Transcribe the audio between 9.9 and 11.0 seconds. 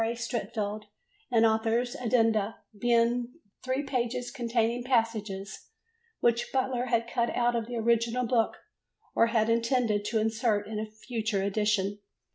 to insert in a